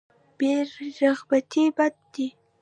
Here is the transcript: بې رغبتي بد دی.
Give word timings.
بې 0.37 0.53
رغبتي 1.01 1.63
بد 1.77 1.95
دی. 2.13 2.27